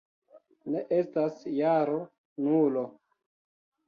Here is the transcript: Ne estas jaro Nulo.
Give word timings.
Ne 0.75 0.79
estas 0.99 1.43
jaro 1.57 1.99
Nulo. 2.47 2.87